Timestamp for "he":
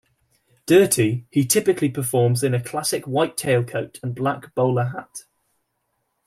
1.29-1.45